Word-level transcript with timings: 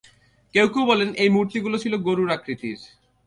কেউ 0.53 0.67
কেউ 0.73 0.83
বলেন, 0.85 1.09
এই 1.13 1.29
মূর্তিগুলো 1.29 1.75
ছিল 1.83 1.93
গরুর 2.07 2.29
আকৃতির। 2.31 2.79